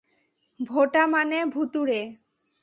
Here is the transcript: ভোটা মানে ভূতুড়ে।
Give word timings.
ভোটা 0.59 1.03
মানে 1.07 1.37
ভূতুড়ে। 1.45 1.99